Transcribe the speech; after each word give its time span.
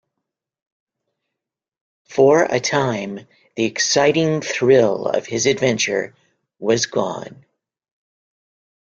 For 2.09 2.41
a 2.43 2.59
time 2.59 3.27
the 3.55 3.65
exciting 3.65 4.41
thrill 4.41 5.05
of 5.05 5.27
his 5.27 5.45
adventure 5.45 6.15
was 6.57 6.87
gone. 6.87 7.45